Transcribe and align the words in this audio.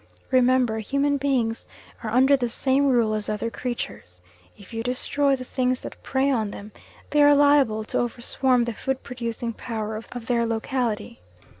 Remember 0.31 0.79
human 0.79 1.17
beings 1.17 1.67
are 2.03 2.09
under 2.09 2.35
the 2.35 2.49
same 2.49 2.87
rule 2.87 3.13
as 3.13 3.29
other 3.29 3.51
creatures; 3.51 4.19
if 4.57 4.73
you 4.73 4.81
destroy 4.81 5.35
the 5.35 5.43
things 5.43 5.81
that 5.81 6.01
prey 6.01 6.31
on 6.31 6.49
them, 6.49 6.71
they 7.11 7.21
are 7.21 7.35
liable 7.35 7.83
to 7.83 7.99
overswarm 7.99 8.65
the 8.65 8.73
food 8.73 9.03
producing 9.03 9.53
power 9.53 9.95
of 9.95 10.25
their 10.25 10.47
locality. 10.47 11.19